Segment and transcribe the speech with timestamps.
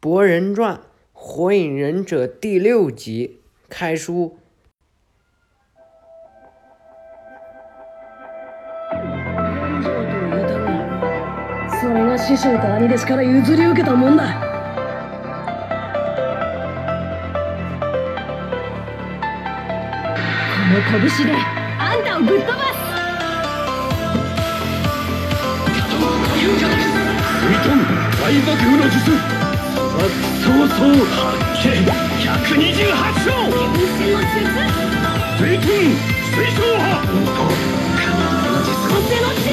[0.00, 0.78] 博人传·
[1.12, 4.36] 火影忍者第六集开书。
[11.80, 14.30] それが師匠と兄弟子から譲り受けたもんだこ
[20.74, 21.32] の拳で
[21.78, 22.78] あんたをぶっ飛ばす
[27.40, 27.78] 食いとん
[28.20, 29.46] 大爆風の術
[29.98, 30.10] そう
[30.68, 31.74] そう発見
[32.22, 33.66] 128勝変
[33.98, 34.38] 身の術
[35.38, 35.66] 水遁
[36.34, 36.86] 水晶波
[38.86, 39.50] 風の術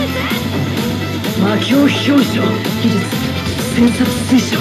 [1.41, 2.45] 魔境表彰
[2.81, 3.01] 技術
[3.75, 4.59] 戦殺水晶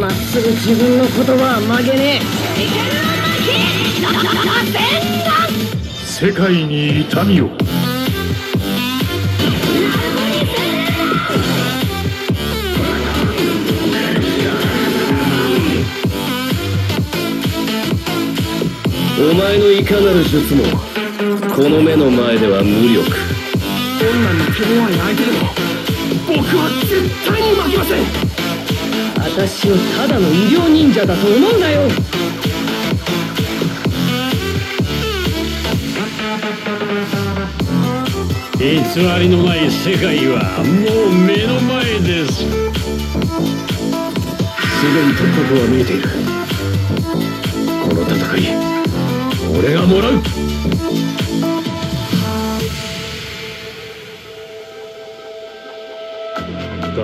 [0.00, 2.38] まっすぐ自分の言葉は曲げねえ
[6.06, 7.50] 世界に痛みを
[19.20, 20.62] お前のいかなる術も
[21.52, 23.10] この目の前では無力。
[23.98, 25.38] どんなに手強い相手でも
[26.28, 27.98] 僕は絶対に負けません。
[27.98, 28.02] え
[29.16, 31.88] 私をただの医療忍者だと思うなよ。
[38.58, 38.64] 偽
[39.20, 40.72] りのない世界はも
[41.10, 42.34] う目の前です。
[42.34, 42.54] すで
[45.02, 46.08] に突破口は見えている。
[47.82, 48.67] この戦い
[49.58, 50.12] 俺がもらう。
[50.12, 50.22] 痛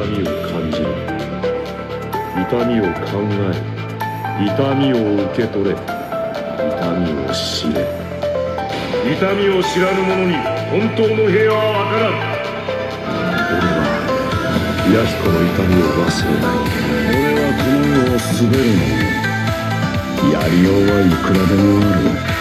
[0.07, 0.87] みを感じる。
[2.37, 3.19] 痛みを考
[3.51, 3.59] え
[4.47, 5.75] 痛みを受け取れ。
[5.75, 5.81] 痛
[7.01, 7.77] みを知れ。
[9.05, 10.37] 痛みを知らぬ者に
[10.71, 12.13] 本当の平和は分からん。
[13.51, 13.83] 俺は
[14.87, 16.57] 弥彦の痛みを忘れない。
[17.11, 18.83] 俺はこの世を滑るの
[20.33, 22.34] やりようはいくらでもある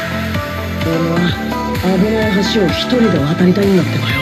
[0.85, 1.31] 俺は
[1.97, 4.21] 危ない橋を一人で渡りたいんだってばよ。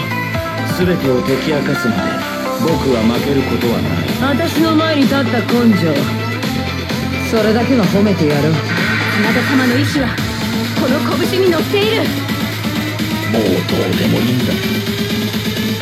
[0.78, 2.02] 全てを解き明かすまで
[2.62, 4.38] 僕は負けることはない。
[4.38, 5.94] 私の前に立った根性。
[7.30, 10.10] それだけは褒めてやろう花田様の意志は
[10.80, 11.00] この
[11.32, 12.04] 拳に乗っている。
[13.32, 14.54] もうどうでもいいんだ。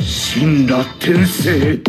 [0.06, 1.80] 神羅転生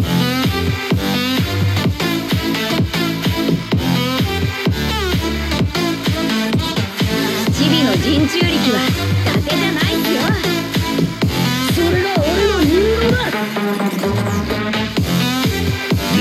[8.10, 10.18] 人中力は伊達じゃないっすよ。
[11.76, 13.16] それが俺の人形だ
[16.16, 16.18] 忍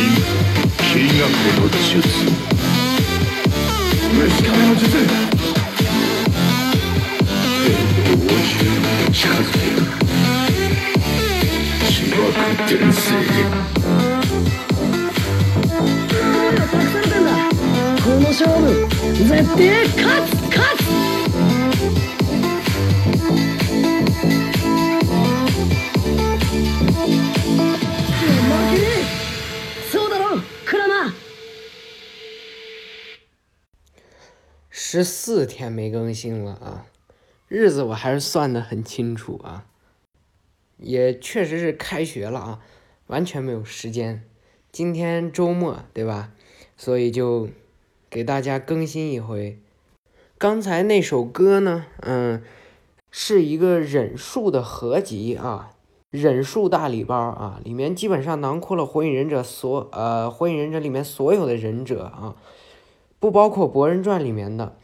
[0.94, 1.26] 金学
[1.58, 1.98] の術。
[18.04, 18.68] この勝負
[19.28, 19.70] 絶対
[20.04, 20.39] 勝つ
[34.92, 36.88] 十四天没更新了啊，
[37.48, 39.68] 日子我还是算得很清楚啊，
[40.80, 42.60] 也确实是开学了啊，
[43.06, 44.24] 完全没有时间。
[44.72, 46.32] 今天周末对吧？
[46.76, 47.50] 所以就
[48.10, 49.60] 给大家更新一回。
[50.40, 52.42] 刚才那首歌呢，嗯，
[53.12, 55.76] 是一个忍术的合集啊，
[56.10, 62.36] 忍术大礼包啊，里面基本上囊括了火影忍者所呃火影忍者里面所有的忍者啊。
[63.20, 64.78] 不包括《博人传》里面的，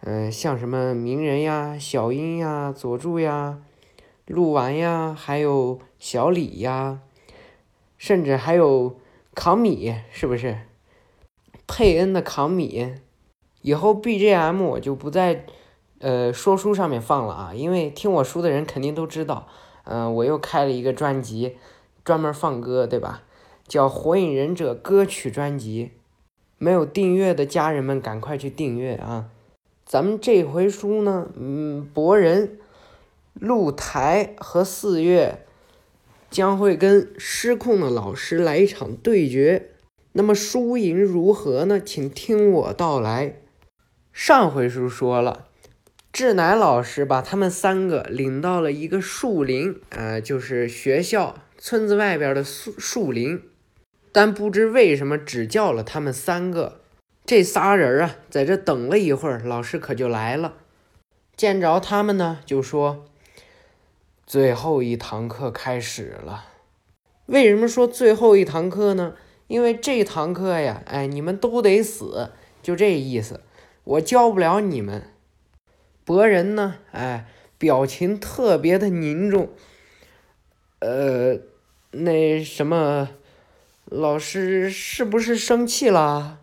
[0.00, 3.60] 嗯、像什么鸣人呀、小樱呀、佐助呀、
[4.26, 6.98] 鹿丸呀，还有小李呀，
[7.96, 8.96] 甚至还有
[9.32, 10.58] 扛米，是不是？
[11.68, 12.94] 佩恩的扛米，
[13.62, 15.46] 以后 BGM 我就不在
[16.00, 19.46] 呃说书上面放了啊，因为听我书的人肯定都知道，
[19.84, 21.56] 嗯、我又开了一个专辑，
[22.02, 23.22] 专门放歌，对吧？
[23.68, 25.92] 叫《火影忍者歌曲专辑》。
[26.58, 29.30] 没有订阅的家人们，赶快去订阅啊！
[29.86, 32.58] 咱们这回书呢，嗯，博人、
[33.34, 35.46] 露台和四月
[36.28, 39.70] 将会跟失控的老师来一场对决。
[40.12, 41.80] 那么输赢如何呢？
[41.80, 43.36] 请听我道来。
[44.12, 45.46] 上回书说了，
[46.12, 53.40] 志乃老师把他们三个领到了一个树林，呃，就是学校村子外边的树树林。
[54.12, 56.80] 但不知为什么只叫了他们三个，
[57.24, 60.54] 这仨人啊，在这等了一会儿，老师可就来了。
[61.36, 63.06] 见着他们呢，就说
[64.26, 66.46] ：“最后一堂课开始了。”
[67.26, 69.14] 为什么说最后一堂课呢？
[69.46, 72.30] 因为这堂课呀，哎，你们都得死，
[72.62, 73.40] 就这意思，
[73.84, 75.10] 我教不了你们。
[76.04, 77.26] 博人呢，哎，
[77.56, 79.50] 表情特别的凝重。
[80.80, 81.38] 呃，
[81.90, 83.10] 那什么，
[83.90, 86.40] 老师是不是生气了？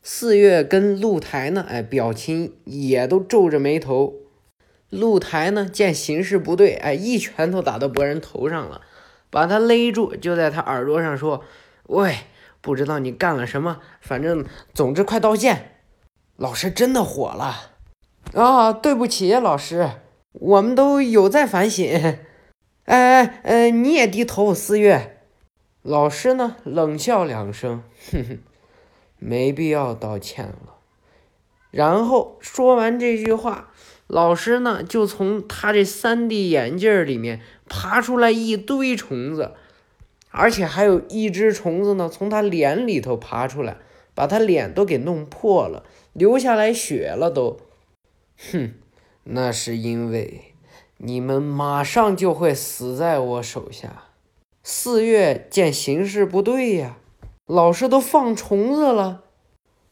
[0.00, 4.14] 四月跟露台呢，哎，表情也都皱着眉头。
[4.88, 8.80] 露台呢，见形势不对，哎，一拳头打到博人头上了，
[9.28, 11.44] 把他勒住，就在他耳朵上说
[11.88, 12.16] ：“喂，
[12.62, 15.72] 不知道你干了什么，反正总之快道歉。”
[16.38, 17.72] 老师真的火了。
[18.32, 19.90] 啊，对不起，老师，
[20.32, 21.86] 我们都有在反省。
[21.92, 22.24] 哎
[22.84, 25.17] 哎哎，你也低头，四月。
[25.82, 28.38] 老师呢，冷笑两声，哼哼，
[29.18, 30.74] 没必要道歉了。
[31.70, 33.70] 然后说完这句话，
[34.06, 39.52] 老师呢就从他这三 D 眼镜里面爬出来一堆虫子，
[40.30, 43.76] 而且还有一只虫子呢从他脸里头爬出来，
[44.14, 47.60] 把他脸都给弄破了，流下来血了都。
[48.50, 48.74] 哼，
[49.24, 50.54] 那是因为
[50.96, 54.04] 你们马上就会死在我手下。
[54.70, 56.98] 四月见形势不对呀，
[57.46, 59.24] 老师都放虫子了。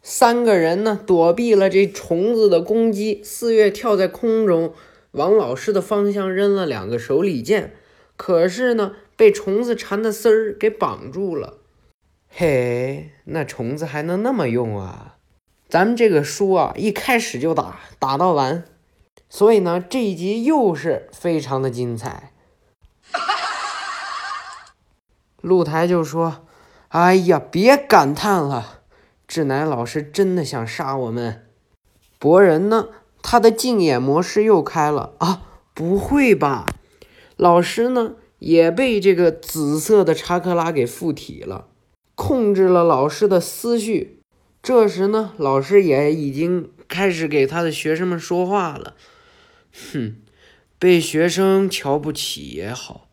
[0.02, 3.22] 三个人呢躲避了这虫子的攻击。
[3.24, 4.74] 四月跳在空中，
[5.12, 7.72] 往老师的方向扔了两个手里剑，
[8.18, 11.54] 可是呢被虫子缠的丝儿给绑住了。
[12.28, 15.16] 嘿，那虫子还能那么用啊？
[15.70, 18.64] 咱们这个书啊，一开始就打，打到完，
[19.30, 22.34] 所以呢，这一集又是非常的精彩。
[25.46, 26.44] 露台就说
[26.90, 28.80] ：“哎呀，别感叹了，
[29.28, 31.46] 志乃老师真的想杀我们。”
[32.18, 32.88] 博人呢，
[33.22, 35.42] 他的竞演模式又开了啊！
[35.72, 36.66] 不会吧？
[37.36, 41.68] 老师呢，也被这个紫色的查克拉给附体了，
[42.16, 44.20] 控制了老师的思绪。
[44.60, 48.96] 这时呢，老师也已经开始给他的学生们说话了。
[49.92, 50.16] 哼，
[50.80, 53.05] 被学生瞧不起也好，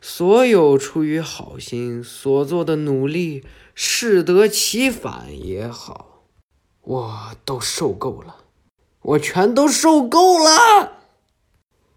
[0.00, 3.44] 所有出于好心所做的努力
[3.74, 6.24] 适得其反也好，
[6.80, 8.36] 我都受够了，
[9.02, 10.92] 我全都受够了。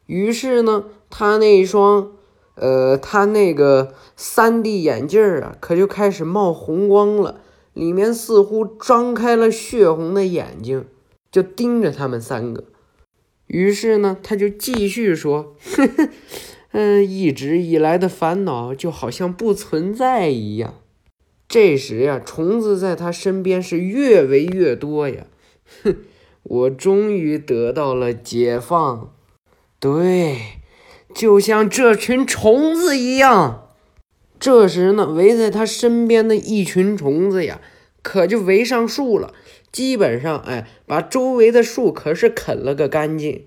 [0.05, 2.11] 于是呢，他那一双，
[2.55, 7.39] 呃，他那个三 D 眼镜啊，可就开始冒红光了。
[7.73, 10.85] 里面似乎张开了血红的眼睛，
[11.31, 12.65] 就盯着他们三个。
[13.47, 15.55] 于是呢，他就继续说
[16.73, 20.73] ：“嗯，一直以来的烦恼就好像不存在一样。”
[21.47, 25.27] 这时呀，虫子在他身边是越围越多呀。
[25.83, 25.97] 哼，
[26.41, 29.13] 我终于得到了解放。
[29.79, 30.37] 对，
[31.13, 33.69] 就像这群虫子一样。
[34.39, 37.61] 这时呢，围在他身边的一群虫子呀，
[38.01, 39.33] 可就围上树了。
[39.71, 43.45] 基本上，哎，把周围的树可是啃了个干净。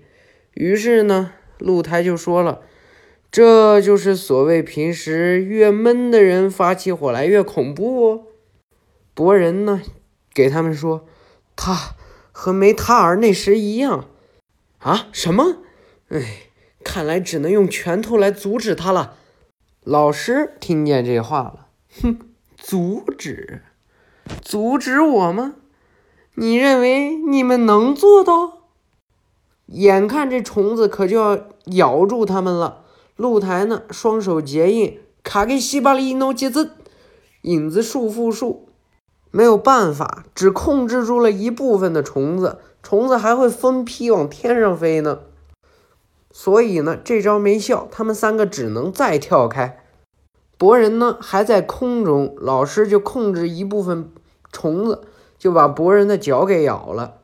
[0.53, 2.61] 于是呢，露台就说了
[3.31, 8.23] ：“这就是所谓平时越闷的人发起火来越恐怖。”哦。”
[9.13, 9.81] 博人呢，
[10.33, 11.05] 给他们说
[11.55, 11.95] ：“他
[12.31, 14.05] 和梅塔尔那时一样。”
[14.79, 15.07] 啊？
[15.11, 15.57] 什么？
[16.09, 16.49] 哎，
[16.83, 19.15] 看来只能用拳头来阻止他了。
[19.81, 21.67] 老师听见这话了，
[22.01, 22.19] 哼，
[22.55, 23.63] 阻止，
[24.41, 25.55] 阻止我吗？
[26.35, 28.69] 你认为你们能做到？
[29.67, 32.85] 眼看这虫子可就要咬住他们了，
[33.17, 36.71] 露台呢，双手结印，卡给西巴利诺杰兹，
[37.41, 38.69] 影子束缚术，
[39.31, 45.19] 没有办法，只控制住了一部分的虫子，虫子还会分批往天上飞呢。
[46.31, 49.83] 所以呢，这招没效，他们三个只能再跳开。
[50.59, 54.11] 博人呢还在空中，老师就控制一部分
[54.51, 55.01] 虫子，
[55.37, 57.15] 就把博人的脚给咬了。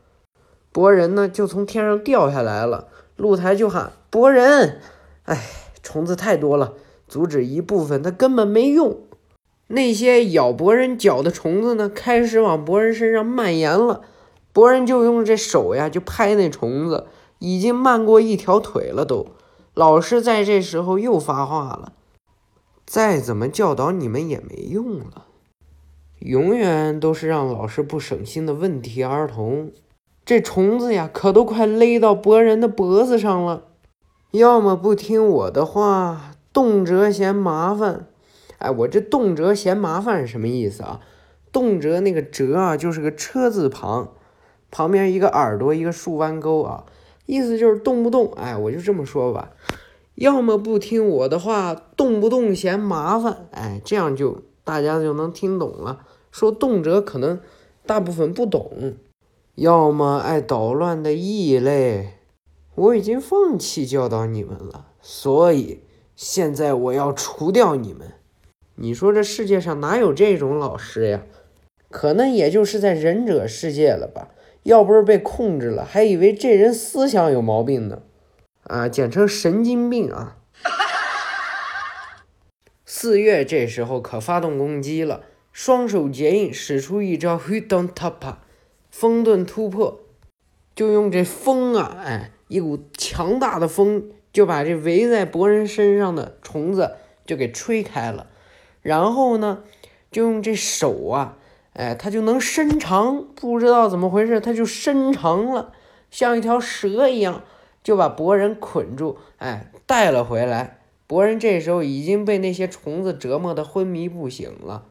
[0.72, 2.88] 博人呢就从天上掉下来了。
[3.16, 4.82] 露台就喊：“博人，
[5.26, 5.40] 哎，
[5.84, 6.74] 虫子太多了，
[7.08, 8.98] 阻止一部分，它根本没用。
[9.68, 14.02] 那些咬博人脚的虫子呢，开始往博人身上蔓延了。
[14.52, 17.06] 博人就用这手呀，就拍那虫子。”
[17.40, 19.28] 已经漫过一条腿了，都。
[19.74, 21.92] 老师在这时候又发话了
[22.88, 25.26] ：“再怎么教导你们也没用了，
[26.20, 29.74] 永远都是让老师不省心的问题儿童。
[30.24, 33.64] 这虫子呀，可都快勒到博人的脖子上了。
[34.34, 38.08] 要么不听我的话，动辄嫌麻烦。
[38.58, 41.02] 哎，我这动辄嫌麻烦是什么意思啊？
[41.52, 44.14] 动辄那个辄啊，就是个车字旁，
[44.72, 46.84] 旁边一个耳朵，一个竖弯钩啊。”
[47.28, 49.52] 意思就是动不动，哎，我就这么说吧，
[50.16, 56.00] 要么不听我的话，动不动嫌麻烦，哎，这样就大家就能听懂了。
[56.32, 57.40] 说动辄可能
[57.86, 58.96] 大部分不懂，
[59.54, 62.16] 要么爱捣乱的异类。
[62.76, 65.82] 我已经放弃教导你们了，所以
[66.16, 68.14] 现在我要除掉你们。
[68.76, 71.24] 你说这世界上哪有这种老师呀？
[71.90, 74.30] 可能也就是在忍者世界了吧。
[74.64, 78.02] 要不是被控制了，还以为这人思想有毛病呢。
[78.64, 80.38] 啊，简称神经病啊。
[82.86, 88.38] 四月这时候可发动攻击了，双手结印，使出一招 Hidon Tapa，
[88.90, 90.00] 风遁突破，
[90.74, 92.32] 就用这风啊，哎。
[92.54, 98.28] 一股强大的风就把这围在博人身上的虫子就给吹开了，
[98.84, 99.64] 然后呢，
[100.12, 101.40] 就用这手啊，
[101.74, 105.74] 哎，它就能伸长，不知道怎么回事，它就伸长了，
[106.12, 107.42] 像一条蛇一样，
[107.82, 110.78] 就把博人捆住，哎，带了回来。
[111.08, 114.86] 博人这时候已经被那些虫子折磨得昏迷不醒了，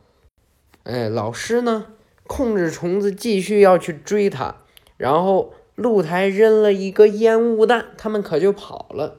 [0.82, 1.86] 哎，老师呢，
[2.26, 4.56] 控制虫子继续要去追他，
[4.96, 5.54] 然后。
[5.82, 9.18] 露台扔了一个烟雾弹，他们可就跑了。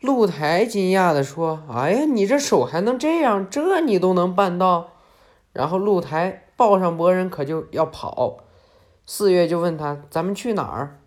[0.00, 3.48] 露台惊讶地说：“哎呀，你这手还能这样？
[3.48, 4.92] 这你都能办到？”
[5.54, 8.44] 然后露台抱上博人，可就要跑。
[9.06, 10.98] 四月就问他：“咱们去哪儿？”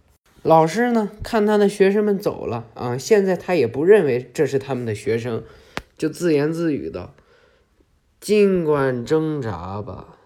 [0.42, 1.12] 老师呢？
[1.22, 5.44] 看他的学生们走了啊，现在他也不认为这是他们的学生，
[5.98, 7.14] 就自言自语道
[8.22, 10.18] ：“尽管挣扎吧，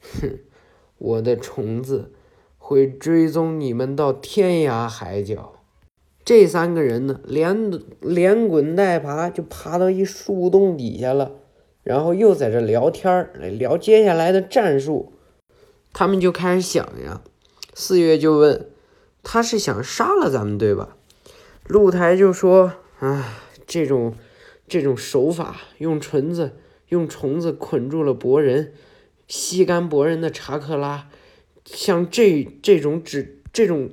[0.00, 0.38] 哼，
[0.98, 2.12] 我的虫子。”
[2.68, 5.52] 会追踪你们到天涯海角。
[6.24, 7.70] 这三个人呢，连
[8.00, 11.30] 连滚带爬就爬到一树洞底下了，
[11.84, 15.12] 然后又在这聊天儿，聊接下来的战术。
[15.92, 17.22] 他们就开始想呀，
[17.72, 18.68] 四月就问，
[19.22, 20.96] 他是想杀了咱们对吧？
[21.68, 23.22] 露台就说，唉，
[23.64, 24.12] 这种
[24.66, 26.56] 这种手法，用虫子
[26.88, 28.72] 用虫子捆住了博人，
[29.28, 31.06] 吸干博人的查克拉。
[31.66, 33.90] 像这这种只这种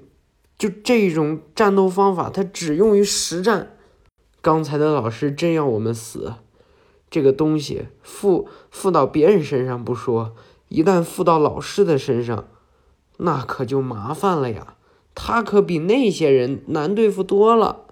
[0.57, 3.75] 就这种战斗方法，它只用于实战。
[4.41, 6.35] 刚才的老师真要我们死，
[7.09, 10.35] 这个东西附附到别人身上不说，
[10.67, 12.47] 一旦附到老师的身上，
[13.17, 14.75] 那可就麻烦了呀。
[15.15, 17.85] 他可比那些人难对付多了。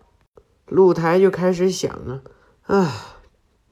[0.67, 2.23] 露台就开始想啊，
[2.63, 2.91] 唉，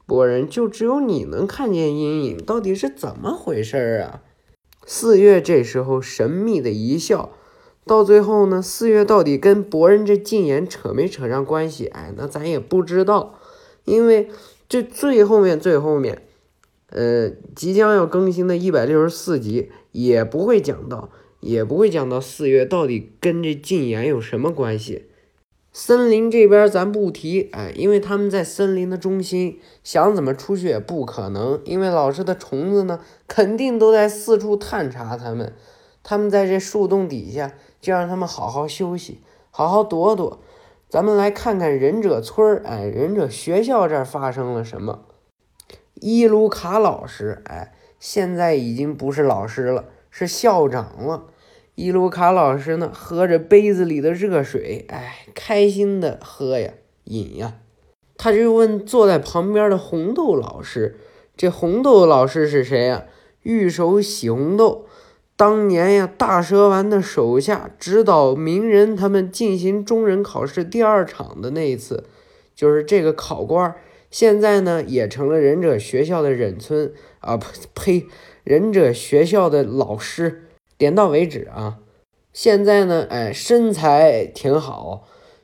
[0.05, 4.21] 博人就只有你能看见阴影，到底是怎么回事啊？
[4.91, 7.29] 四月这时候神秘的一笑，
[7.85, 11.85] 到最后呢，四月到底跟博人这禁言扯没扯上关系？
[11.85, 13.39] 哎，那咱也不知道，
[13.85, 14.29] 因为
[14.67, 16.23] 这最后面最后面，
[16.89, 25.03] 呃，即将要更新的一百六十四集也不会讲到，也不会讲到四月到底跟这禁言有什么关系。
[25.71, 31.61] 森林这边咱不提，哎，因为他们在森林的中心，想怎么出去也不可能。
[31.63, 35.53] 因为老师的虫子呢，肯定都在四处探查他们。
[36.01, 39.21] 他们在这树洞底下，就让他们好好休息，
[39.51, 40.39] 好好躲躲。
[40.89, 45.05] 咱们来看看忍者村儿，哎，忍者学校这儿发生了什么？
[45.93, 51.25] 伊鲁卡老师，哎，现在已经不是老师了，是校长了。
[51.79, 56.73] 伊鲁卡老师呢，喝着杯子里的热水，哎，开心的喝呀，
[57.05, 57.53] 饮呀。
[58.17, 60.97] 他就问坐在旁边的红豆老师
[61.37, 63.05] ：“这红豆老师是谁呀？”
[63.43, 64.87] 御手洗红豆，
[65.37, 72.03] 当年呀，大蛇丸的手下指导鸣人他们进行中忍考试第二场的那一次，
[72.53, 73.73] 就是这个考官。
[74.11, 78.07] 现在呢，也成了忍者学校的忍村啊，呸呸，
[78.43, 80.43] 忍者学校的老师。
[80.79, 81.79] 点到为止啊！
[82.31, 85.03] 现在呢，哎，身材挺好，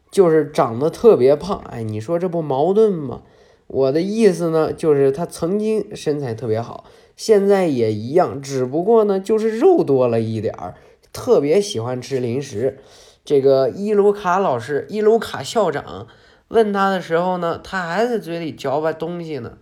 [0.09, 1.61] 就是长得特别胖。
[1.69, 3.23] 哎，你说这不矛盾吗？
[3.67, 6.85] 我的意思呢，就是他曾经身材特别好，
[7.17, 10.75] 现在也一样，只不过呢，就是肉多了一点儿，
[11.11, 12.79] 特别喜欢吃零食。
[13.25, 16.07] 这个伊鲁卡老师、伊鲁卡校长
[16.47, 19.57] 问他的时候呢，他还在嘴里嚼吧东西呢，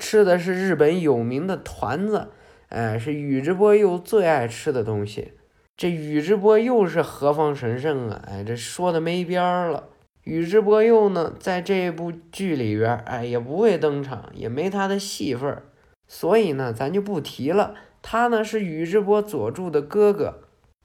[0.00, 2.30] 吃的是日本有名的团子。
[2.72, 5.32] 哎，是宇智波鼬最爱吃的东西。
[5.76, 8.22] 这宇智波鼬是何方神圣啊？
[8.26, 9.90] 哎，这说的没边儿了。
[10.24, 15.64] 宇智波鼬呢，在这部剧里边，哎，也不会登场，也没他的戏份儿，
[16.08, 17.74] 所以呢，咱就不提了。
[18.00, 20.38] 他呢，是宇智波佐助的哥哥，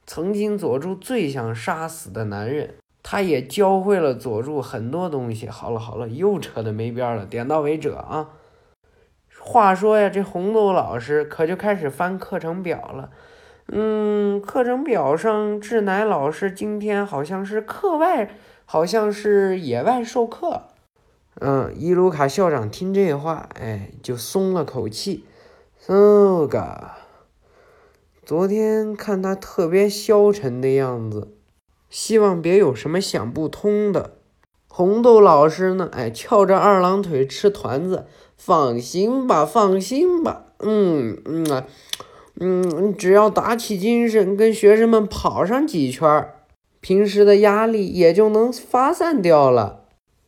[0.05, 2.75] 曾经佐助最想杀死的男人。
[3.01, 5.47] 他也教会了佐助很多东西。
[5.47, 8.31] 好了好了，又扯的没边儿了，点到为止啊。
[9.47, 13.09] 话说呀，这红豆老师可就开始翻课程表了。
[13.69, 18.29] 嗯，课程表上志乃老师今天好像是课外，
[18.65, 20.63] 好像是野外授课。
[21.39, 25.23] 嗯，伊鲁卡校长听这话，哎，就松了口气。
[25.85, 26.91] 这个，
[28.25, 31.37] 昨天看他特别消沉的样子，
[31.89, 34.15] 希望别有什么想不通的。
[34.67, 35.89] 红豆老师呢？
[35.93, 38.05] 哎，翘着二郎腿吃团子，
[38.37, 40.45] 放心吧，放心吧。
[40.59, 41.65] 嗯嗯啊，
[42.39, 46.29] 嗯，只要打起精神，跟学生们跑上几圈，
[46.79, 49.85] 平时的压力也就能发散掉了。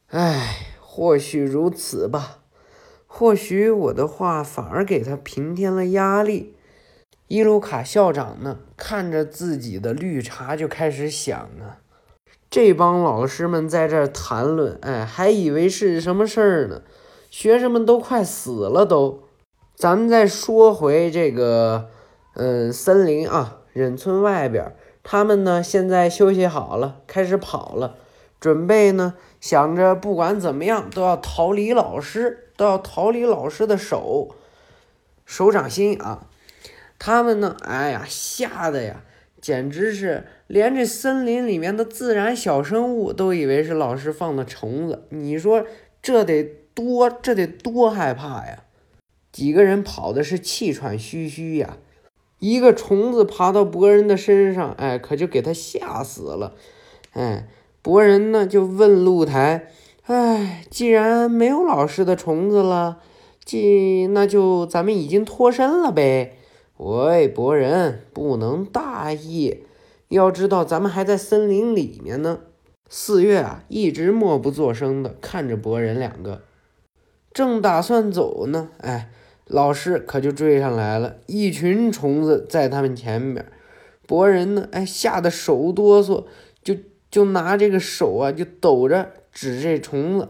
[0.08, 2.40] 唉，或许如此吧。
[3.06, 6.56] 或许我的话反而给他平添了压力。
[7.28, 11.78] 伊鲁卡校长呢，看着自己的绿茶就开始想啊。
[12.50, 16.82] 这帮老师们在这儿谈论，哎，还以为是什么事儿呢？
[17.30, 19.24] 学生们都快死了都。
[19.76, 21.90] 咱们再说回这个，
[22.34, 27.96] 嗯，森林啊，忍村外边，他们呢现在休息好了，开始跑了，
[28.40, 34.36] 准备呢，想着不管怎么样都要逃离老师，都要逃离老师的手，
[35.26, 36.28] 手掌心啊。
[36.98, 39.04] 他们呢，哎呀，吓得呀！
[39.40, 45.64] 简直是连这森林里面的自然小生物都以为是老师放的虫子，你说
[46.02, 46.44] 这得
[46.80, 48.64] 多这得多害怕呀！
[49.34, 51.76] 几个人跑的是气喘吁吁呀，
[52.40, 56.56] 一个虫子爬到博人的身上，哎，可就给他吓死了。
[57.12, 57.50] 哎，
[57.82, 59.68] 博人呢就问露台，
[60.06, 63.02] 哎，既然没有老师的虫子了，
[63.44, 66.38] 既那就咱们已经脱身了呗。
[66.78, 69.66] 喂，博人，不能大意。
[70.08, 72.40] 要知道，咱们还在森林里面呢。
[72.88, 76.44] 四月啊，一直默不作声的看着博人两个，
[77.40, 79.10] 正打算走呢，哎，
[79.46, 83.46] 老师可就追上来了，一群虫子在他们前面。
[84.06, 86.26] 博人呢，哎，吓得手哆嗦，
[86.62, 86.76] 就
[87.10, 90.28] 就拿这个手啊，就抖着指这虫子。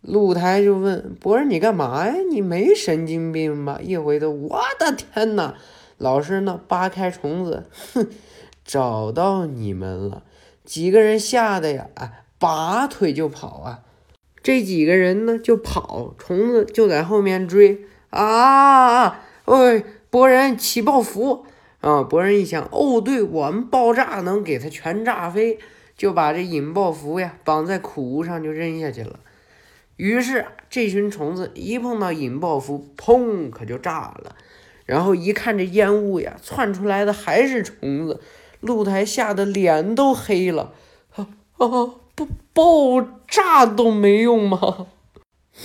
[0.00, 2.14] 露台就问博人：“你干嘛呀？
[2.30, 5.54] 你没神经病吧？”一回头，我的天呐！
[5.96, 6.60] 老师呢？
[6.68, 7.64] 扒开虫子，
[7.94, 8.06] 哼，
[8.64, 10.22] 找到你们了！
[10.64, 13.80] 几个人吓得呀，哎，拔腿就跑啊！
[14.48, 19.20] 这几个人呢就跑，虫子就在后面追啊！
[19.44, 21.44] 喂，博人起爆符
[21.82, 22.02] 啊！
[22.02, 25.58] 博人一想，哦，对我们爆炸能给他全炸飞，
[25.98, 29.20] 就把这引爆符呀绑在苦无上就扔下去了。
[29.96, 34.34] 于是这群虫子一碰到引爆符，砰，可就炸了。
[34.86, 38.22] 然后一看这烟雾呀，窜出来的还是虫子，
[38.60, 40.72] 露台吓得脸都黑了。
[41.14, 41.68] 啊啊！
[42.58, 44.88] 爆炸都没用吗？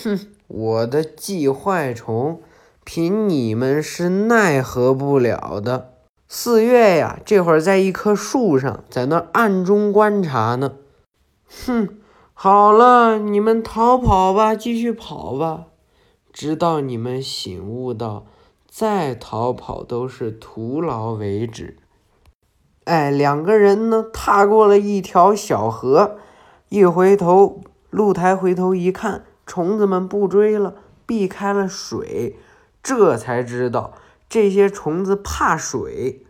[0.04, 2.40] 哼，我的寄坏虫，
[2.84, 5.96] 凭你们是奈何不了的。
[6.28, 10.74] 四月呀，这会儿在一棵树上，在那暗中观察呢。
[11.66, 11.98] 哼。
[12.36, 15.66] 好了，你们逃跑吧，继续跑吧，
[16.32, 18.28] 直到你们醒悟到
[18.70, 21.78] 再逃跑都是徒劳为止。
[22.84, 26.18] 哎，两个人呢，踏过了一条小河，
[26.74, 30.74] 一回头，露台回头一看，虫子们不追了，
[31.06, 32.36] 避开了水，
[32.82, 33.94] 这才知道
[34.28, 36.26] 这些虫子怕水。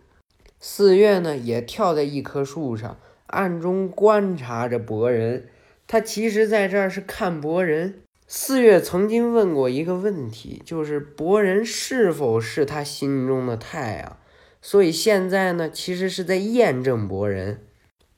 [0.60, 5.48] 四月呢，也跳在一棵树上，暗中观察着博人。
[5.86, 8.02] 他其实在这儿是看博人。
[8.26, 14.18] 四月曾经问过一个问题，就是博人是否是他心中的太阳。
[14.60, 17.62] 所以现在呢，其实是在验证博人。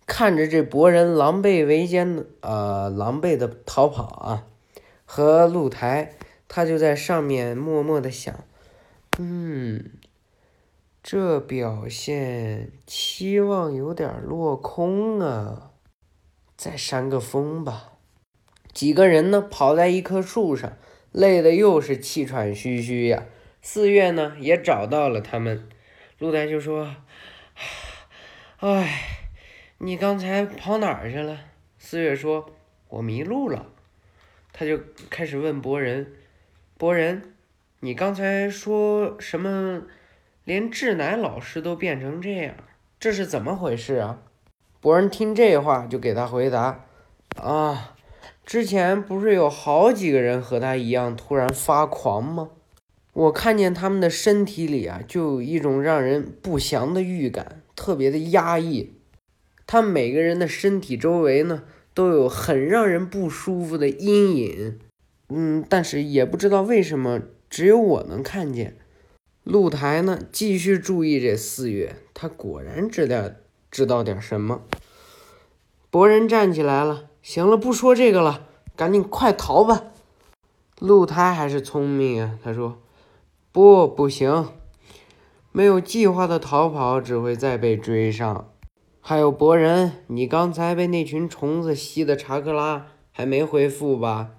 [0.07, 4.47] 看着这博人狼狈为奸的，呃，狼狈的逃跑啊，
[5.05, 6.15] 和露台，
[6.49, 8.45] 他就在上面默默的想，
[9.19, 9.91] 嗯，
[11.03, 15.73] 这表现期望有点落空啊。
[16.57, 17.93] 再扇个风吧。
[18.73, 20.79] 几个人呢，跑在一棵树上，
[21.13, 23.25] 累的又是气喘吁吁呀。
[23.61, 25.69] 四月呢，也找到了他们。
[26.19, 26.95] 露台就说
[28.61, 29.26] ：“哎，
[29.79, 31.39] 你刚才跑哪儿去了？”
[31.79, 32.51] 四月说
[32.89, 33.67] ：“我迷路了。”
[34.53, 36.13] 他就开始问博人
[36.79, 37.35] ：“博人，
[37.81, 39.83] 你刚才说什么？
[40.45, 42.55] 连志乃老师都变成这样，
[43.01, 44.23] 这是怎么回事啊？”
[44.81, 46.87] 博人听这话，就给他回答
[47.43, 47.97] ：“啊，
[48.47, 52.51] 之前不是有好几个人和他一样突然发狂吗？
[53.13, 58.96] 我看见他们的身体里啊，就有一种让人不祥的预感，特别的压抑。
[59.67, 64.79] 他每个人的身体周围呢，都有很让人不舒服的阴影。
[65.29, 68.77] 嗯，但是也不知道为什么，只有我能看见。”
[69.43, 73.31] 露台呢，继续注意这四月，他果然知道。
[73.69, 74.63] 知道点什么？
[75.91, 77.11] 博人站起来了。
[77.21, 79.87] 行了，不说这个了，赶紧快逃吧。
[80.79, 82.79] 露台还是聪明啊，他说
[83.53, 84.49] ：“不，不行，
[85.53, 88.51] 没有计划的逃跑只会再被追上。
[89.09, 94.31] 还有博人，你刚才被那群虫子吸的查克拉还没恢复吧？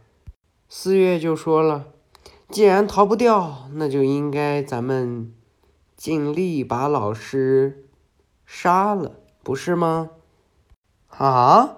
[0.68, 1.86] 四月就说了，
[2.50, 5.34] 既然逃不掉，那就应该咱们
[5.96, 7.86] 尽力把老师
[8.46, 10.10] 杀了，不是吗？
[11.12, 11.78] 啊？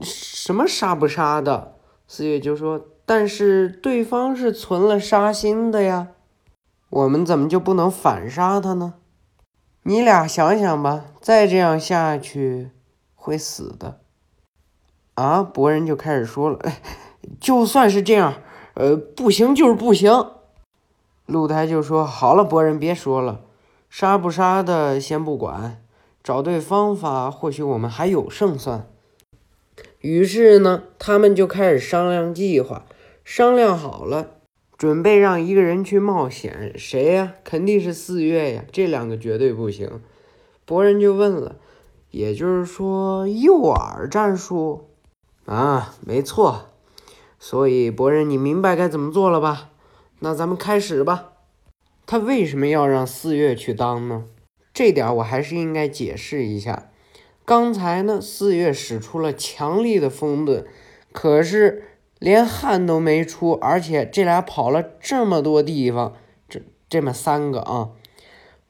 [0.00, 1.74] 什么杀不杀的？
[2.06, 6.08] 四月就说，但是对方是存了杀心的呀，
[6.88, 8.94] 我们怎么就不能反杀他呢？
[9.84, 12.70] 你俩想想吧，再这样下去
[13.14, 14.00] 会死的。
[15.14, 15.42] 啊！
[15.42, 16.80] 博人就开始说了，哎，
[17.38, 18.34] 就算是这样，
[18.74, 20.10] 呃，不行就是不行。
[21.26, 23.42] 露台就说：“好了，博人别说了，
[23.90, 25.82] 杀不杀的先不管，
[26.22, 28.88] 找对方法，或许我们还有胜算。”
[30.00, 32.84] 于是呢，他们就开始商量计划。
[33.24, 34.30] 商量好了，
[34.82, 37.34] 准备让一个人去冒险，谁呀？
[37.44, 40.02] 肯定是四月呀，这两个绝对不行。
[40.64, 41.54] 博人就问了，
[42.10, 44.88] 也就是说，诱饵战术
[45.44, 46.70] 啊，没错。
[47.38, 49.70] 所以，博人，你明白该怎么做了吧？
[50.18, 51.34] 那咱们开始吧。
[52.04, 54.24] 他为什么要让四月去当呢？
[54.74, 56.90] 这点我还是应该解释一下。
[57.44, 60.64] 刚才呢，四月使出了强力的风遁，
[61.12, 61.84] 可是
[62.22, 66.14] 连汗都没出，而且这俩跑了这么多地方，
[66.48, 67.90] 这这么三个啊，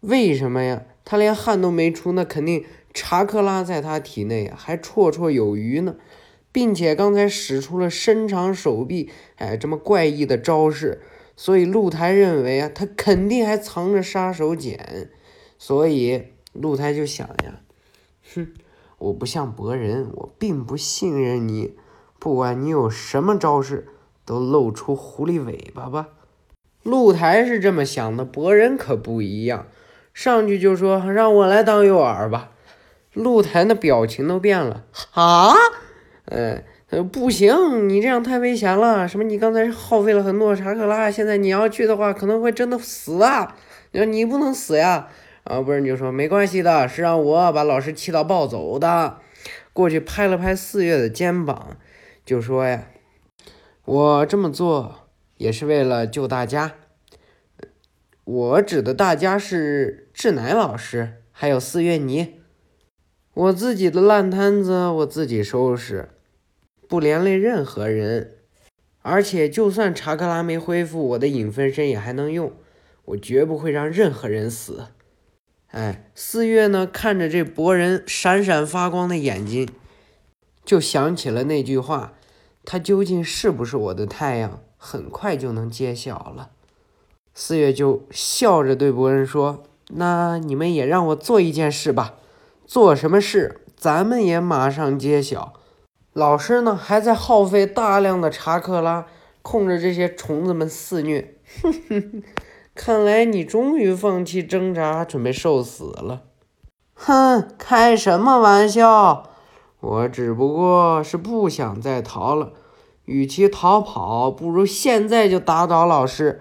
[0.01, 0.85] 为什么呀？
[1.05, 5.97] 他连汗都没出，那肯定查克拉在他体内还绰绰有余呢，
[6.51, 11.03] 并且刚才使出了伸长手臂，哎，这么怪异的招式，
[11.37, 14.79] 所以露台认为啊，他肯定还藏着杀手锏，
[15.59, 17.61] 所以露台就想呀，
[18.35, 18.49] 哼。
[18.97, 21.75] 我不像博人，我并不信任你。
[22.23, 23.89] 不管你有什么招式，
[24.25, 26.07] 都露出狐狸尾巴吧。
[26.85, 29.67] 露台是这么想的，博人可不一样，
[30.15, 32.51] 上去就说：“让我来当诱饵吧。”
[33.13, 34.85] 露台的表情都变了。
[35.15, 35.53] 啊？
[36.27, 36.63] 呃，
[37.03, 39.09] 不行，你这样太危险了。
[39.09, 39.25] 什么？
[39.25, 43.57] 你刚才耗费了很多查克拉，现在你要去的话，可能会真的死啊！
[43.91, 45.09] 你说你不能死呀。
[45.43, 49.17] 啊，不是就说没关系的，是让我把老师气到暴走的。
[49.73, 51.79] 过去拍了拍四月的肩膀，
[52.25, 52.89] 就说呀
[53.85, 56.75] ：“我这么做也是为了救大家。
[58.25, 62.41] 我指的大家是志乃老师，还有四月你。
[63.35, 66.11] 我自己的烂摊子我自己收拾，
[66.89, 68.37] 不连累任何人。
[69.03, 72.53] 而且就算查克拉没恢复，我的影分身也还能用。
[73.07, 74.87] 我绝不会让任何人死。”
[75.73, 79.67] 哎，四月呢，看着这博人闪闪发光的眼睛，
[80.65, 82.13] 就想起了那句话
[82.65, 86.51] ：“他究竟是不是我的太阳？”很快就能揭晓了。
[87.35, 89.63] 四月就笑着对博人说
[89.95, 92.15] ：“那你们也让我做一件事吧，
[92.67, 95.53] 做什么事，咱们也马上揭晓。”
[96.13, 99.07] 老师呢，还在耗费大量的查克拉，
[99.41, 101.37] 控制这些虫子们肆虐。
[101.63, 102.23] 哼哼。
[102.75, 106.23] 看来你终于放弃挣扎，准备受死了。
[106.95, 109.31] 哼，开什么玩笑！
[109.83, 112.53] 我只不过是不想再逃了。
[113.05, 116.41] 与其逃跑，不如现在就打倒老师。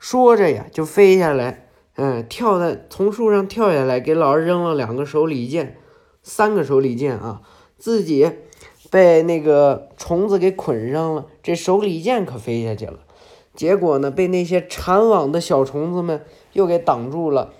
[0.00, 5.76] 说着呀，就飞下来，嗯，跳在从树上跳下来，给老师扔了两个手里剑，
[6.24, 7.42] 三个手里剑啊，
[7.78, 8.28] 自己
[8.90, 12.98] 被那个虫子给捆上了，这手里剑可飞下去了。
[13.54, 17.52] 结果呢，被那些缠网的小虫子们又给挡住了。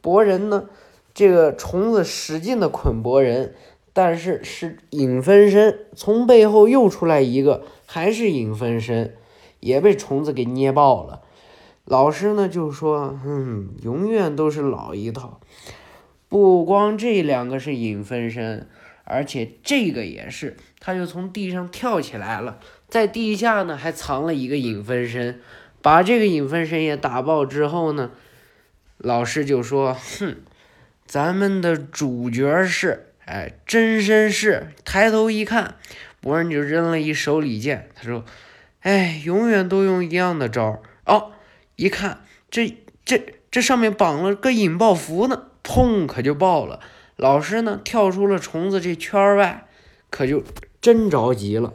[0.00, 0.66] 博人呢，
[1.12, 3.56] 这个虫子使劲的捆博人，
[3.96, 9.14] 但是是影分身，从背后又出来一个，还是影分身，
[9.60, 11.22] 也被虫子给捏爆了。
[11.86, 15.40] 老师呢就说：“嗯，永远都是老一套，
[16.28, 18.68] 不光这两个是影分身，
[19.04, 22.58] 而且这个也是。”他就从地上跳起来了。
[22.88, 25.40] 在地下呢，还藏了一个影分身，
[25.80, 28.10] 把这个影分身也打爆之后呢，
[28.98, 30.36] 老师就说：“哼，
[31.06, 35.74] 咱们的主角是，哎，真身是。”抬头一看，
[36.20, 38.24] 博人就扔了一手里剑，他说
[38.80, 41.32] ：“哎，永远都用一样的招儿哦，
[41.76, 46.80] 一看，这这这上面绑了个引爆符呢，砰，可就爆了。
[47.16, 49.66] 老师呢，跳出了虫子这圈外，
[50.10, 50.42] 可就
[50.80, 51.72] 真着急了。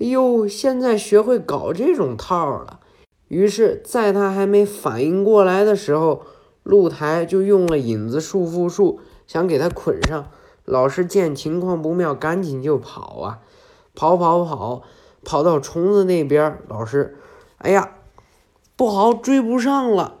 [0.00, 2.80] 哎呦，现在学会搞这种套了。
[3.28, 6.26] 于是，在他还没反应过来的时候，
[6.62, 10.30] 露台就用了影子束缚术，想给他捆上。
[10.64, 13.40] 老师见情况不妙，赶紧就跑啊，
[13.94, 14.82] 跑跑跑，
[15.22, 16.58] 跑到虫子那边。
[16.68, 17.16] 老师，
[17.58, 17.96] 哎呀，
[18.76, 20.18] 不好，追不上了。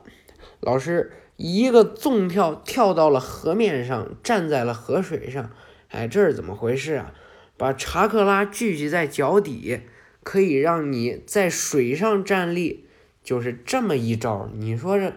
[0.60, 5.50] 老师一个纵跳跳到了河面上，站在了河水上。
[5.88, 7.12] 哎，这是怎么回事啊？
[7.56, 9.82] 把查克拉聚集在脚底，
[10.22, 12.86] 可以让你在水上站立，
[13.22, 14.48] 就是这么一招。
[14.54, 15.12] 你说这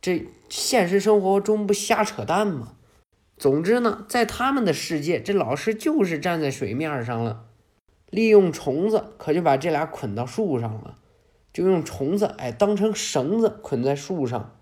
[0.00, 2.74] 这现实生活中不瞎扯淡吗？
[3.40, 7.46] 总之呢，在他们的世界，这老师就是站在水面上了，
[8.10, 10.96] 利用虫子，可就把这俩捆到树上了，
[11.50, 14.56] 就用虫子哎当成绳子捆在树上，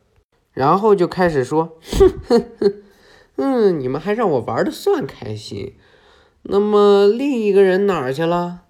[0.52, 2.74] 然后就开始说，哼哼哼，
[3.34, 5.74] 嗯，你们还让我玩的算开心。
[6.42, 8.62] 那么另一个人哪儿去了？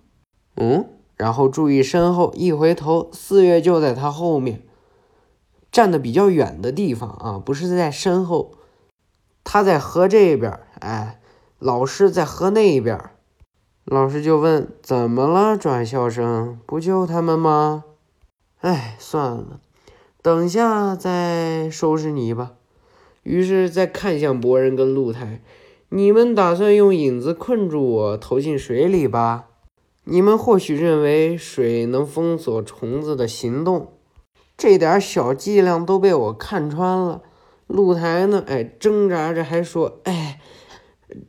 [0.57, 4.63] 嗯，然后注意身后，一回头，四月就在他后面，
[5.71, 8.55] 站的比较远的地方啊，不是在身后。
[9.45, 11.21] 他在河这边，哎，
[11.59, 12.99] 老师在河那边。
[13.85, 16.61] 老师就问：“怎么了，转校生？
[16.67, 17.85] 不救他们吗？”
[18.61, 19.61] 哎，算了，
[20.21, 22.53] 等下再收拾你吧。
[23.23, 25.41] 于是再看向博人跟露台
[25.89, 29.47] ：“你们打算用影子困住我，投进水里吧？
[30.05, 33.93] 你们或许认为水能封锁虫子的行动，
[34.57, 37.23] 这点小伎俩都被我看穿了。”
[37.69, 38.43] 露台呢？
[38.49, 40.41] 哎，挣扎着还说：“哎，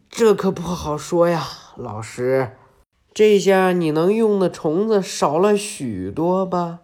[0.09, 2.51] 这可不好说呀，老师。
[3.13, 6.79] 这下你能用的虫子少了许多吧？”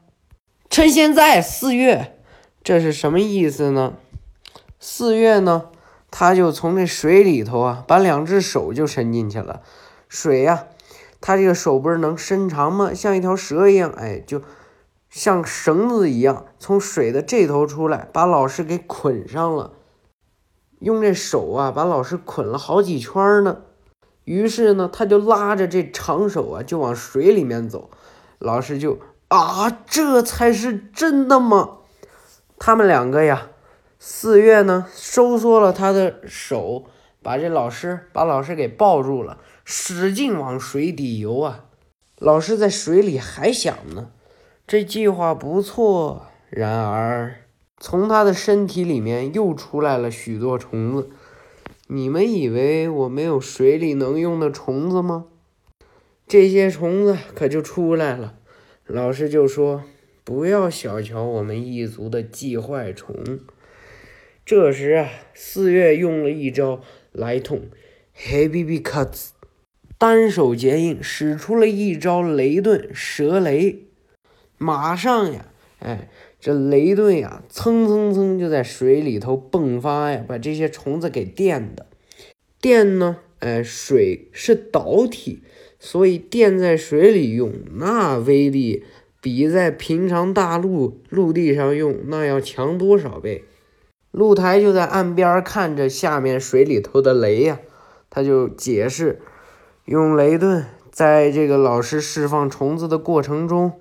[0.70, 2.20] 趁现在，四月，
[2.62, 3.94] 这是什么意思呢？
[4.78, 5.70] 四月呢，
[6.12, 9.62] 他就从这水里头啊，把两只手就伸进去了。
[10.10, 10.68] 水呀，
[11.22, 12.94] 他这个手不是能伸长吗？
[12.94, 14.42] 像一条蛇一样，哎，就。
[15.16, 19.72] 像绳子一样从水的这头出来，把老师给捆上了。
[20.80, 23.62] 用这手啊，把老师捆了好几圈呢。
[24.26, 27.90] 于是呢，他就拉着这长手啊，就往水里面走。
[28.40, 29.00] 老师就
[29.30, 31.78] 啊，这才是真的吗？
[32.60, 33.52] 他们两个呀，
[33.98, 36.88] 四月呢，收缩了他的手，
[37.24, 41.64] 把这老师把老师给抱住了，使劲往水底游啊。
[42.18, 44.10] 老师在水里还想呢。
[44.68, 47.36] 这计划不错，然而
[47.78, 51.12] 从他的身体里面又出来了许多虫子。
[51.86, 55.26] 你们以为我没有水里能用的虫子吗？
[56.28, 58.40] 这些虫子可就出来了。
[58.88, 59.84] 老师就说
[60.26, 63.40] ：“不要小瞧我们一族的寄坏虫。”
[64.44, 67.68] 这时啊，四月用了一招来痛
[68.18, 69.28] ，Heavy B Cuts，
[70.00, 73.84] 单手结印，使出了一招雷遁蛇雷。
[74.58, 75.46] 马上呀，
[75.80, 81.88] 哎，这雷顿呀，蹭蹭蹭就在水里头迸发呀，把这些虫子给电的。
[82.62, 85.44] 电呢，哎，水是导体，
[85.80, 88.84] 所以电在水里用，那威力
[89.22, 93.44] 比在平常大陆陆地上用那要强多少倍。
[94.12, 97.60] 露台就在岸边看着下面水里头的雷呀，
[98.10, 99.20] 他就解释，
[99.84, 103.74] 用雷遁在这个老师释放虫子的过程中。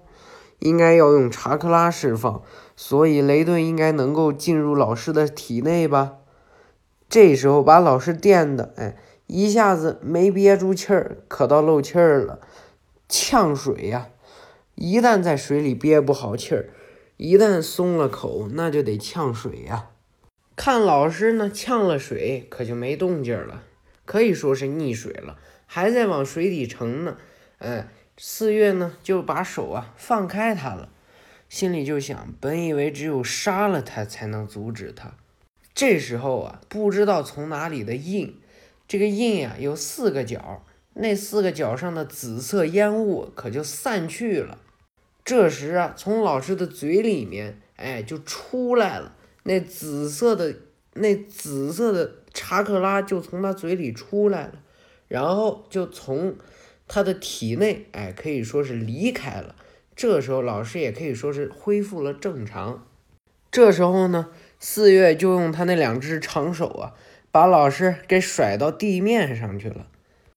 [0.64, 2.42] 应该要用查克拉释放，
[2.74, 6.20] 所以雷顿应该能够进入老师的体内吧？
[7.06, 8.96] 这时候把老师电的，哎，
[9.26, 12.40] 一下子没憋住气儿，可到漏气儿了，
[13.10, 14.08] 呛水呀！
[14.74, 16.70] 一旦在水里憋不好气儿，
[17.18, 19.90] 一旦松了口，那就得呛水呀。
[20.56, 23.64] 看老师呢，呛了水，可就没动静了，
[24.06, 27.18] 可以说是溺水了，还在往水底沉呢，
[27.58, 27.88] 哎。
[28.16, 30.88] 四月呢，就把手啊放开他了，
[31.48, 35.14] 心里就想：本以为只有杀了他才能阻止他，
[35.74, 38.38] 这时候啊，不知道从哪里的印，
[38.86, 44.58] 这个印呀有四个角，那四个角上的紫色烟雾可就散去了。
[45.24, 50.54] 这时啊，从老师的嘴里面，哎，就出来了那紫色的
[50.92, 54.52] 那紫色的查克拉就从他嘴里出来了，
[55.08, 56.36] 然后就从。
[56.86, 59.56] 他的体内，哎，可以说是离开了。
[59.96, 62.86] 这时候，老师也可以说是恢复了正常。
[63.50, 66.94] 这时候呢，四月就用他那两只长手啊，
[67.30, 69.86] 把老师给甩到地面上去了。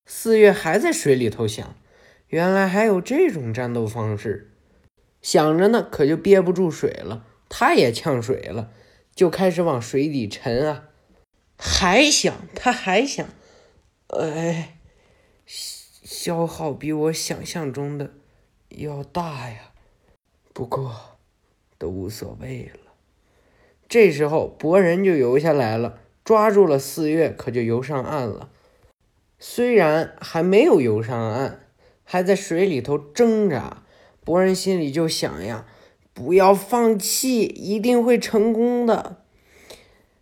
[0.05, 1.75] 四月还在水里头想，
[2.27, 4.51] 原来还有这种战斗方式。
[5.21, 8.71] 想着呢，可就憋不住水了，他也呛水了，
[9.15, 10.83] 就开始往水底沉啊。
[11.57, 13.27] 还想，他还想，
[14.09, 14.77] 哎。
[16.09, 18.13] 消耗比我想象中的
[18.69, 19.73] 要大呀，
[20.53, 20.95] 不过
[21.77, 22.93] 都无所谓了。
[23.89, 28.49] 这时候，博人就游下来了，抓住了四月，可就游上岸了。
[29.37, 31.67] 虽然还没有游上岸，
[32.05, 33.83] 还在水里头挣扎，
[34.23, 35.65] 博人心里就想呀：
[36.13, 39.23] 不要放弃，一定会成功的。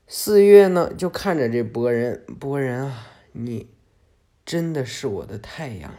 [0.07, 3.69] 四月呢，就看着这博人，博人啊，你
[4.45, 5.95] 真的是我的太阳。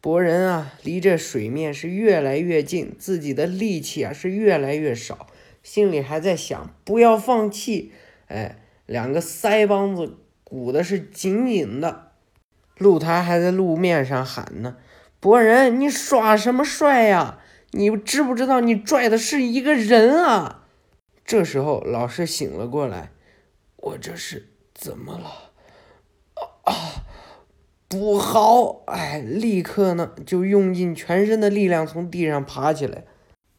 [0.00, 5.26] 博人啊，离这水面是越来越近，自己的力气啊是越来越少，
[5.62, 7.92] 心里还在想不要放弃。
[8.28, 12.12] 哎，两个腮帮子鼓的是紧紧的。
[12.76, 14.76] 露台还在路面上喊呢
[15.18, 17.40] ：“博人，你耍什么帅呀？
[17.72, 20.66] 你知不知道你拽的是一个人啊？”
[21.26, 23.10] 这时候老师醒了过来
[23.76, 25.50] ：“我这是怎么了？
[26.62, 27.04] 啊，
[27.88, 28.82] 不好！
[28.86, 33.04] 哎，立刻呢就用尽全身的力量从地上爬起来，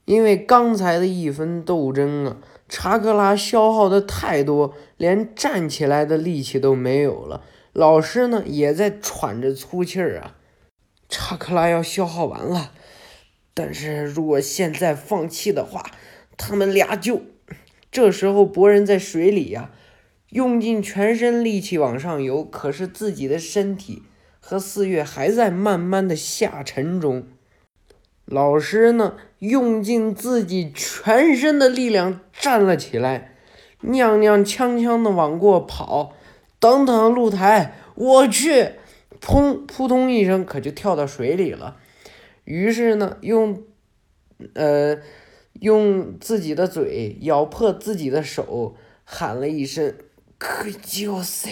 [0.06, 2.38] 因为刚才的一分斗争啊，
[2.68, 10.36] 查克拉消耗的太多，连站起来的力气都没有了。”老师呢，也在喘着粗气儿啊。
[11.08, 12.72] 查克拉要消耗完了，
[13.56, 15.84] 但是如果现在放弃的话，
[16.38, 17.22] 他们俩就……
[17.92, 19.72] 这时候博人在水里呀，
[20.30, 24.04] 用尽全身力气往上游，可是自己的身体
[24.50, 27.28] 和四月还在慢慢的下沉中。
[28.26, 33.36] 老师呢，用尽自己全身的力量站了起来，
[33.84, 36.16] 踉踉跄跄的往过跑。
[36.60, 38.72] 等等，露台，我去！
[39.22, 41.78] 砰，扑通一声，可就跳到水里了。
[42.46, 43.62] 于是呢，用，
[44.56, 44.98] 呃，
[45.60, 49.94] 用自己的嘴咬破自己的手，喊了一声
[50.40, 51.52] “可就塞”，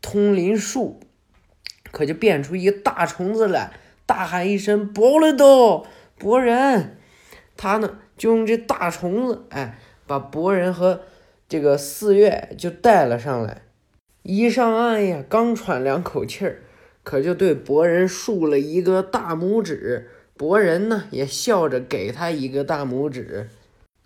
[0.00, 1.00] 通灵术，
[1.96, 3.72] 可就变出一个大虫子来，
[4.04, 5.86] 大喊一声“博了都
[6.18, 6.98] 博人”，
[7.56, 11.00] 他呢就用这大虫子，哎，把博人和
[11.48, 13.62] 这个四月就带了上来。
[14.22, 16.60] 一上岸呀，刚喘两口气儿，
[17.02, 20.10] 可就对博人竖了一个大拇指。
[20.36, 23.48] 博人呢也笑着给他一个大拇指。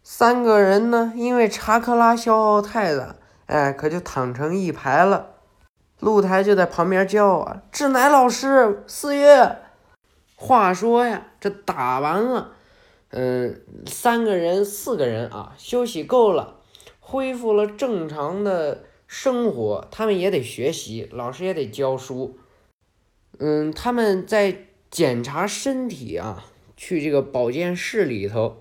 [0.05, 5.40] 三个人呢，因为查克拉消耗太大，哎，可就躺成一排了。
[6.01, 9.57] 露台就在旁边叫啊：“志乃老师，四月。”
[10.37, 12.53] 话说呀，这打完了，
[13.11, 16.57] 嗯，三个人、四个人啊，休息够了，
[16.99, 18.85] 恢复了正常的。
[19.13, 22.39] 生活，他们也得学习，老师也得教书。
[23.41, 26.45] 嗯，他们在检查身体啊，
[26.77, 28.59] 去这个保健室里头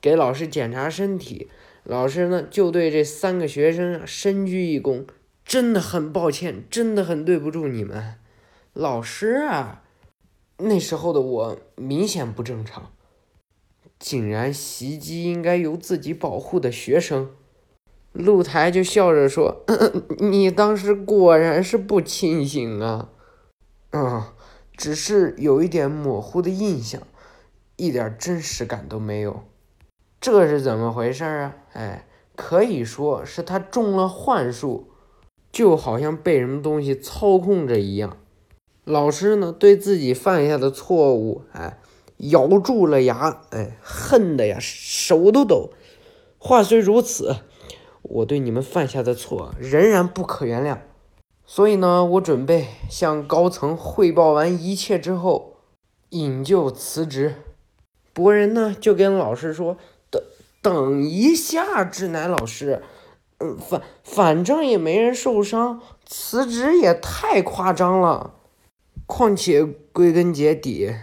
[0.00, 1.48] 给老师检查身体。
[1.84, 5.04] 老师呢，就对这三个学生啊深鞠一躬，
[5.44, 8.14] 真的很抱歉，真的很对不住你们。
[8.72, 9.82] 老师啊，
[10.58, 12.92] 那时候的我明显不正常，
[13.98, 17.30] 竟然袭击应该由自己保护的学生。
[18.12, 19.64] 露台就笑着说
[20.18, 23.10] ：“你当时果然是不清醒啊，
[23.90, 24.22] 嗯，
[24.76, 27.02] 只是有一点模糊的印象，
[27.76, 29.44] 一点真实感都没有。
[30.20, 31.56] 这是怎么回事啊？
[31.72, 34.92] 哎，可以说是他中了幻术，
[35.54, 38.16] 就好像被什么东西操控着一样。
[38.84, 41.78] 老师呢，对自己犯下的错误，哎，
[42.18, 45.70] 咬住了牙，哎，恨的呀，手都抖。
[46.38, 47.36] 话虽如此。”
[48.06, 50.76] 我对你们犯下的错仍然不可原谅，
[51.46, 55.54] 所以呢，我准备向高层汇报完一切之后，
[56.10, 57.36] 引咎辞职。
[58.12, 59.78] 博人呢就跟老师说
[60.12, 60.22] ：“等
[60.60, 62.82] 等一下，志乃老师，
[63.38, 68.34] 嗯，反反正也没人受伤，辞职也太夸张了。
[69.06, 70.94] 况且归根结底，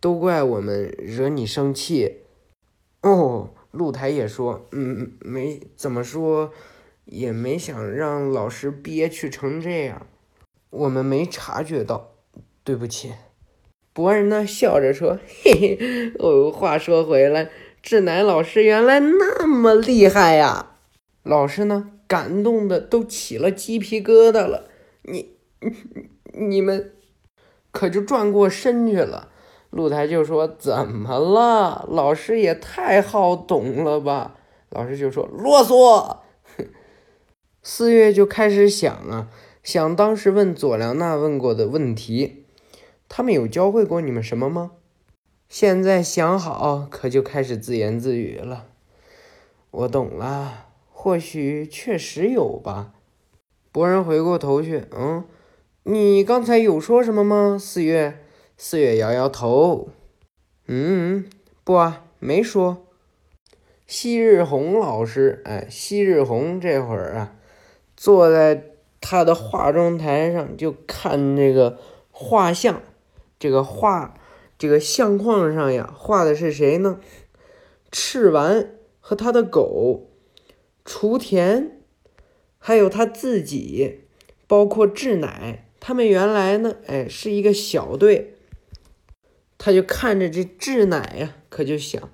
[0.00, 2.22] 都怪我们惹你生气。”
[3.02, 3.50] 哦。
[3.74, 6.52] 露台也说：“嗯，没怎么说，
[7.06, 10.06] 也没想让老师憋屈成这样，
[10.70, 12.12] 我们没察觉到，
[12.62, 13.14] 对不起。”
[13.92, 17.50] 博人呢笑着说：“嘿嘿，哦，话说回来，
[17.82, 20.73] 志乃老师原来那么厉害呀！”
[21.24, 24.68] 老师呢感动的都起了鸡皮疙瘩了。
[25.02, 25.34] 你、
[26.32, 26.92] 你们
[27.72, 29.30] 可就转过身去了。
[29.70, 31.84] 露台就说：“怎么了？
[31.90, 34.36] 老师也太好懂了吧？”
[34.70, 36.18] 老师就说：“啰嗦。
[37.60, 39.28] ”四月就开始想啊，
[39.64, 42.44] 想当时问佐良娜问过的问题，
[43.08, 44.72] 他们有教会过你们什么吗？
[45.48, 48.66] 现在想好，可就开始自言自语了。
[49.72, 50.66] 我懂了，
[51.04, 52.94] 或许确实有吧。
[53.70, 55.22] 博人回过头去，嗯，
[55.82, 57.58] 你刚才有说什么吗？
[57.60, 58.20] 四月。
[58.56, 59.90] 四月摇摇头，
[60.66, 61.28] 嗯，
[61.62, 62.86] 不啊，没说。
[63.86, 67.36] 昔日红老师，哎，昔日红这会儿啊，
[67.94, 68.70] 坐在
[69.02, 71.78] 他的化妆台上，就看这个
[72.10, 72.80] 画像。
[73.38, 74.14] 这个画，
[74.56, 76.98] 这个相框上呀，画的是谁呢？
[77.92, 80.13] 赤丸和他的狗
[80.84, 81.70] 雏田，
[82.58, 84.00] 还有他自己，
[84.46, 88.34] 包括志乃，他们原来呢，哎，是一个小队。
[89.56, 92.10] 他就看着这志乃呀，可就想，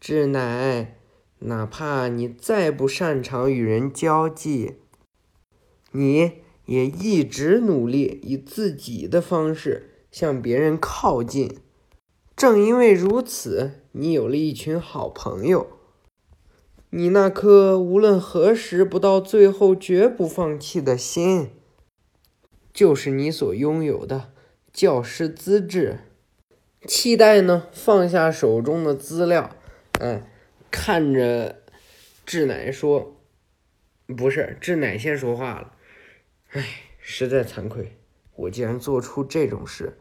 [0.00, 0.96] 志乃，
[1.40, 4.78] 哪怕你再不擅长与人交际，
[5.92, 6.32] 你
[6.66, 11.58] 也一直努力以自己的方式向别人靠近。
[12.34, 15.78] 正因为如此，你有了一群好朋友。
[16.94, 21.48] 你那颗无论何时不到最后绝不放弃的心，
[22.70, 24.34] 就是你所拥有的
[24.74, 26.00] 教师资质。
[26.86, 29.56] 期待呢，放下手中的资料，
[30.00, 30.22] 嗯，
[30.70, 31.62] 看着
[32.26, 33.16] 志乃说
[34.14, 35.72] ：“不是，志乃先说话了。
[36.50, 36.62] 哎，
[36.98, 37.96] 实在惭愧，
[38.36, 39.98] 我竟然做出这种事。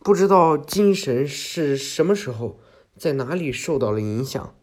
[0.00, 2.60] 不知道精神是什么时候，
[2.98, 4.54] 在哪里受到了影响。”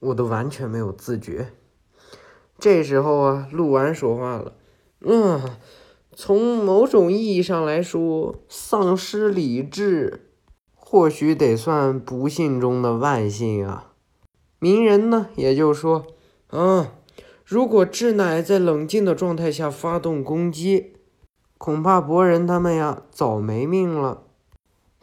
[0.00, 1.52] 我都完全没有自觉。
[2.58, 4.54] 这时候啊，陆完说话了
[5.06, 5.40] ：“嗯，
[6.14, 10.32] 从某种意义上来说，丧失理智，
[10.74, 13.92] 或许得算不幸中的万幸啊。
[14.58, 16.06] 鸣人呢，也就说，
[16.50, 16.88] 嗯，
[17.44, 20.94] 如果智乃在冷静的状态下发动攻击，
[21.58, 24.24] 恐怕博人他们呀早没命了。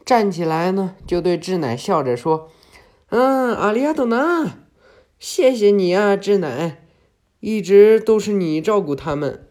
[0.04, 2.50] 站起来呢，就对智乃笑着说
[3.12, 4.58] ：‘嗯，阿里亚多纳。’”
[5.28, 6.84] 谢谢你啊，志乃，
[7.40, 9.48] 一直都是你照顾他们，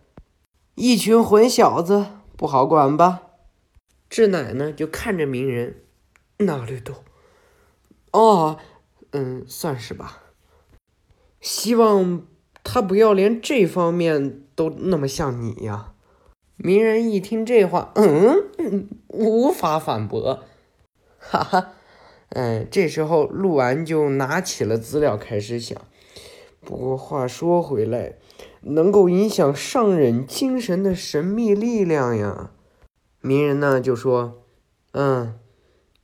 [0.77, 2.07] 一群混小子
[2.37, 3.23] 不好管吧？
[4.09, 5.83] 志乃呢，就看着鸣人，
[6.39, 6.95] 哪里都，
[8.13, 8.57] 哦，
[9.11, 10.23] 嗯，算是吧。
[11.41, 12.25] 希望
[12.63, 15.95] 他不要连这方面都那么像你呀。
[16.55, 20.45] 鸣人一听这话，嗯，无法反驳，
[21.19, 21.73] 哈哈。
[22.31, 25.81] 嗯，这时候陆完就拿起了资料开始想。
[26.61, 28.15] 不过话说回来，
[28.63, 32.51] 能够影响上忍精神的神秘力量呀！
[33.21, 34.43] 鸣人呢就说
[34.93, 35.39] ：“嗯，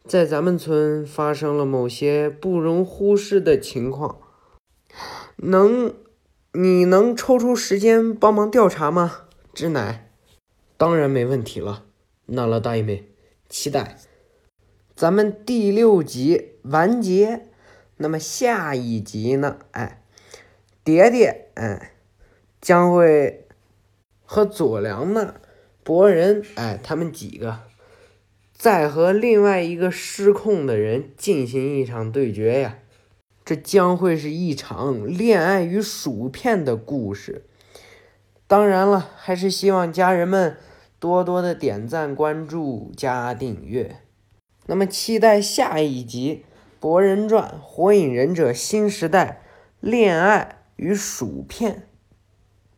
[0.05, 4.19] 在咱们村发生了某些不容忽视的情况，
[5.37, 5.95] 能，
[6.53, 10.11] 你能抽出时间帮忙调查吗？”知乃，
[10.77, 11.85] 当然没问题了。
[12.27, 13.09] 那了大妹，
[13.49, 13.97] 期待。
[15.01, 17.47] 咱们第六集完结，
[17.97, 19.57] 那么下一集呢？
[19.71, 20.03] 哎，
[20.85, 21.93] 蝶蝶，哎，
[22.61, 23.47] 将会
[24.27, 25.37] 和佐良呢、
[25.83, 27.61] 博人，哎，他们几个
[28.53, 32.77] 再和另外一个失控的人进行一场对决呀！
[33.43, 37.47] 这将会是一场恋爱与薯片的故事。
[38.47, 40.59] 当然了，还是希望家人们
[40.99, 44.03] 多多的点赞、关注、加订阅。
[44.71, 46.45] 那么，期待下一集
[46.79, 49.43] 《博人传：火影忍者新时代》
[49.81, 51.89] 恋爱与薯片。